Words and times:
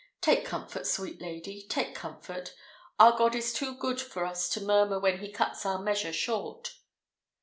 Take 0.19 0.45
comfort, 0.45 0.87
sweet 0.87 1.21
lady! 1.21 1.61
take 1.69 1.93
comfort! 1.93 2.55
Our 2.97 3.15
God 3.15 3.35
is 3.35 3.53
too 3.53 3.75
good 3.77 4.01
for 4.01 4.25
us 4.25 4.49
to 4.49 4.59
murmur 4.65 4.99
when 4.99 5.19
he 5.19 5.31
cuts 5.31 5.63
our 5.63 5.77
measure 5.77 6.11
short." 6.11 6.73